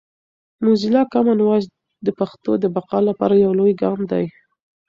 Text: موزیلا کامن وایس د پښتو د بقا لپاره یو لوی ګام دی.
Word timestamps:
موزیلا 0.63 1.01
کامن 1.13 1.39
وایس 1.43 1.65
د 2.05 2.07
پښتو 2.19 2.51
د 2.59 2.65
بقا 2.75 2.99
لپاره 3.09 3.35
یو 3.43 3.51
لوی 3.59 3.73
ګام 3.81 3.99
دی. 4.11 4.25